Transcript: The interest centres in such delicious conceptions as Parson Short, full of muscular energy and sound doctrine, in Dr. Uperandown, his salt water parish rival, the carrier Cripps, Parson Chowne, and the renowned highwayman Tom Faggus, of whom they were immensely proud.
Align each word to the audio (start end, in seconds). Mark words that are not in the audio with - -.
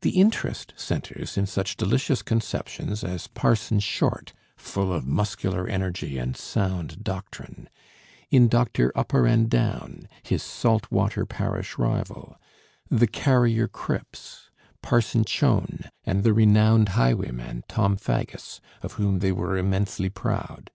The 0.00 0.18
interest 0.18 0.72
centres 0.74 1.36
in 1.36 1.44
such 1.44 1.76
delicious 1.76 2.22
conceptions 2.22 3.04
as 3.04 3.26
Parson 3.26 3.78
Short, 3.78 4.32
full 4.56 4.90
of 4.90 5.06
muscular 5.06 5.68
energy 5.68 6.16
and 6.16 6.34
sound 6.34 7.04
doctrine, 7.04 7.68
in 8.30 8.48
Dr. 8.48 8.90
Uperandown, 8.96 10.08
his 10.22 10.42
salt 10.42 10.90
water 10.90 11.26
parish 11.26 11.76
rival, 11.76 12.40
the 12.90 13.06
carrier 13.06 13.68
Cripps, 13.68 14.48
Parson 14.80 15.26
Chowne, 15.26 15.90
and 16.06 16.24
the 16.24 16.32
renowned 16.32 16.88
highwayman 16.96 17.62
Tom 17.68 17.98
Faggus, 17.98 18.62
of 18.80 18.92
whom 18.94 19.18
they 19.18 19.30
were 19.30 19.58
immensely 19.58 20.08
proud. 20.08 20.70